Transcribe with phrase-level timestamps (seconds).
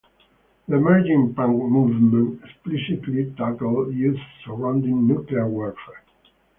[0.67, 6.03] The emerging punk movement explicitly tackled issues surrounding nuclear warfare.